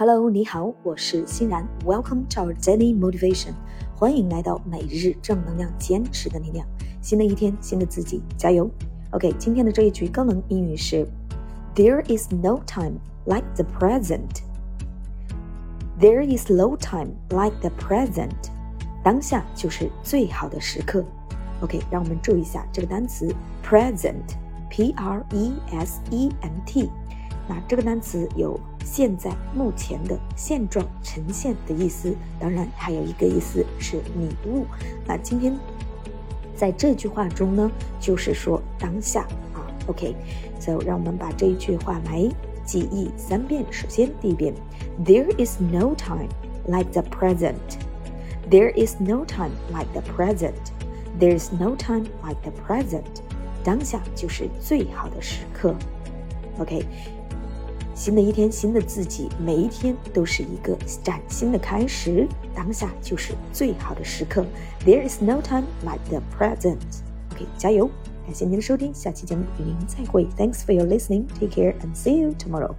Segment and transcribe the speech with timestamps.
[0.00, 1.66] Hello，你好，我是欣然。
[1.84, 3.50] Welcome to our daily motivation，
[3.96, 6.64] 欢迎来到每日正能量，坚持的力量。
[7.02, 8.70] 新的一天，新的自己，加油。
[9.10, 11.04] OK，今天的这一句高能英语是：
[11.74, 14.40] There is no time like the present.
[15.98, 18.52] There is no time like the present.
[19.02, 21.04] 当下就是最好的时刻。
[21.60, 23.34] OK，让我们注意一下这个单词
[23.64, 26.88] present，P R E S E N T。
[27.48, 34.65] 那这个单词有 现在、目前的现状呈现的意思，当然还有一个意思是迷雾。
[35.05, 35.57] 那今天
[36.55, 39.21] 在这句话中呢，就是说当下
[39.53, 42.29] 啊，OK，so 让我们把这一句话来
[42.65, 43.65] 记忆三遍。
[43.71, 44.53] 首先第一遍
[45.03, 46.29] ，There is no time
[46.67, 47.55] like the present.
[48.49, 50.53] There is no time like the present.
[51.19, 53.21] There is no time like the present.
[53.63, 55.73] 当下就是最好的时刻。
[56.59, 56.85] OK。
[57.95, 62.27] 新的一天，新的自己，每一天都是一个崭新的开始。
[62.55, 64.45] 当下就是最好的时刻。
[64.85, 66.79] There is no time like the present.
[67.33, 67.89] OK，加油！
[68.25, 70.25] 感谢您的收听，下期节目与您再会。
[70.37, 71.25] Thanks for your listening.
[71.39, 72.73] Take care and see you tomorrow.